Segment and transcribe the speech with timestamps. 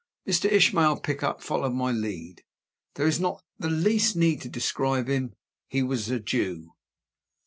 [0.27, 0.51] Mr.
[0.51, 2.41] Ishmael Pickup followed my lead.
[2.95, 5.35] There is not the least need to describe him
[5.69, 6.71] he was a Jew.